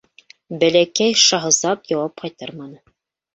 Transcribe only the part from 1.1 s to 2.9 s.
шаһзат яуап ҡайтарманы.